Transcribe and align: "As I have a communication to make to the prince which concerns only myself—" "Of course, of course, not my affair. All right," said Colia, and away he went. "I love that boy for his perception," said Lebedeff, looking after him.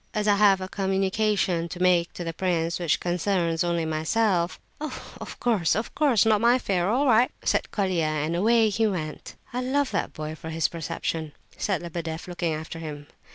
"As 0.15 0.27
I 0.27 0.37
have 0.37 0.61
a 0.61 0.67
communication 0.67 1.69
to 1.69 1.79
make 1.79 2.11
to 2.13 2.23
the 2.23 2.33
prince 2.33 2.79
which 2.79 2.99
concerns 2.99 3.63
only 3.63 3.85
myself—" 3.85 4.59
"Of 4.79 5.37
course, 5.39 5.75
of 5.75 5.93
course, 5.93 6.25
not 6.25 6.41
my 6.41 6.55
affair. 6.55 6.89
All 6.89 7.05
right," 7.05 7.29
said 7.43 7.69
Colia, 7.69 8.05
and 8.05 8.35
away 8.35 8.69
he 8.69 8.87
went. 8.87 9.35
"I 9.53 9.61
love 9.61 9.91
that 9.91 10.11
boy 10.11 10.33
for 10.33 10.49
his 10.49 10.67
perception," 10.69 11.33
said 11.55 11.83
Lebedeff, 11.83 12.27
looking 12.27 12.51
after 12.51 12.79
him. 12.79 13.05